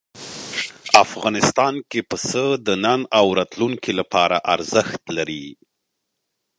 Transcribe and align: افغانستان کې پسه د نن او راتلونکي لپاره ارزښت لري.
افغانستان 1.03 1.73
کې 1.89 1.99
پسه 2.09 2.45
د 2.65 2.67
نن 2.83 3.01
او 3.19 3.25
راتلونکي 3.39 3.91
لپاره 3.99 4.37
ارزښت 4.53 5.01
لري. 5.17 5.45